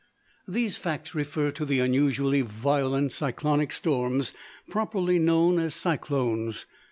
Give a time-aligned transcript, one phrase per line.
[0.47, 4.33] These facts refer to the unusually violent cyclonic storms,
[4.67, 6.65] properly known as cyclones.